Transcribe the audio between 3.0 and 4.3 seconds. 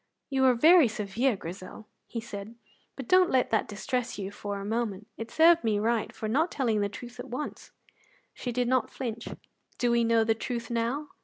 don't let that distress